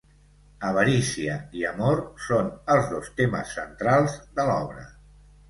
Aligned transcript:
Avarícia 0.69 1.35
i 1.59 1.65
amor 1.71 2.01
són 2.29 2.49
els 2.77 2.89
dos 2.95 3.13
temes 3.21 3.53
centrals 3.61 4.19
de 4.41 4.49
l'obra. 4.51 4.89